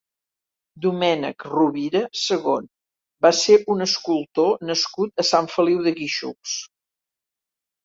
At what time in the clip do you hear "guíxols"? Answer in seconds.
6.03-6.59